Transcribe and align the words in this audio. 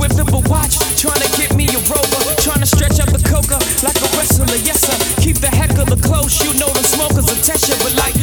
With 0.00 0.16
of 0.16 0.48
watch, 0.48 0.80
trying 0.96 1.20
to 1.20 1.28
get 1.36 1.54
me 1.54 1.68
a 1.68 1.80
rover, 1.84 2.24
trying 2.40 2.60
to 2.60 2.66
stretch 2.66 2.98
out 3.00 3.12
the 3.12 3.20
coca 3.20 3.60
like 3.84 4.00
a 4.00 4.08
wrestler. 4.16 4.48
Yes, 4.64 4.80
sir, 4.80 4.96
keep 5.20 5.36
the 5.36 5.52
heck 5.52 5.76
of 5.76 5.92
the 5.92 6.00
close. 6.00 6.40
You 6.40 6.56
know 6.56 6.72
the 6.72 6.82
smokers 6.88 7.28
attention, 7.28 7.76
but 7.84 7.92
like 8.00 8.16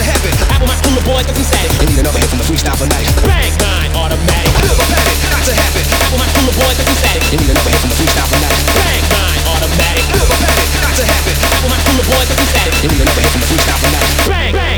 to 0.00 0.08
heaven. 0.08 0.32
Apple 0.48 0.66
my 0.66 0.76
school 0.80 0.96
of 0.96 1.04
boys 1.04 1.26
looking 1.28 1.44
static. 1.44 1.76
You 1.76 1.88
need 1.92 2.00
another 2.00 2.16
hit 2.16 2.28
from 2.32 2.40
the 2.40 2.46
freestyle 2.48 2.76
fanatic. 2.80 3.12
Bang 3.20 3.52
nine 3.60 3.92
automatic. 3.92 4.52
I 4.56 4.60
never 4.64 4.86
panic, 4.88 5.18
not 5.28 5.44
to 5.44 5.52
happen. 5.52 5.84
Apple 5.92 6.18
my 6.18 6.28
school 6.32 6.48
of 6.48 6.56
boys 6.56 6.76
looking 6.80 6.98
static. 7.04 7.28
You 7.28 7.38
need 7.40 7.50
another 7.52 7.68
hit 7.68 7.80
from 7.84 7.90
the 7.92 7.98
freestyle 8.00 8.28
fanatic. 8.32 8.64
Bang 8.80 9.04
nine 9.12 9.42
automatic. 9.44 10.04
I 10.08 10.16
never 10.16 10.36
panic, 10.40 10.68
not 10.80 10.94
to 10.96 11.04
happen. 11.04 11.34
Apple 11.52 11.68
my 11.68 11.78
school 11.84 11.98
of 12.00 12.06
boys 12.08 12.28
looking 12.32 12.48
static. 12.48 12.74
You 12.80 12.88
need 12.88 13.02
another 13.04 13.20
hit 13.20 13.32
from 13.32 13.40
the 13.44 13.48
freestyle 13.52 13.80
fanatic. 13.84 14.16
Bang. 14.24 14.52
bang. 14.56 14.69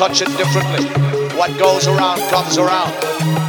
Touch 0.00 0.22
it 0.22 0.34
differently. 0.38 0.86
What 1.36 1.58
goes 1.58 1.86
around 1.86 2.20
comes 2.30 2.56
around. 2.56 3.39